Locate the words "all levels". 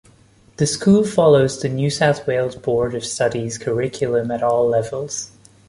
4.41-5.29